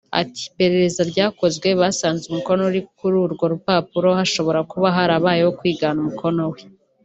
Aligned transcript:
Ati 0.21 0.41
“Iperereza 0.49 1.01
ryakozwe 1.11 1.67
basanze 1.81 2.23
umukono 2.27 2.61
uri 2.69 2.81
kuri 2.97 3.15
urwo 3.25 3.45
rupapuro 3.53 4.09
hashobora 4.19 4.59
kuba 4.71 4.87
harabayeho 4.95 5.51
kwigana 5.59 5.97
umukono 6.03 6.43
we 6.53 6.59